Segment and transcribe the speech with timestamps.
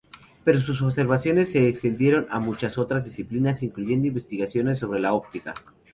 [0.43, 5.53] Pero sus observaciones se extendieron a muchas otras disciplinas, incluyendo investigaciones sobre la óptica.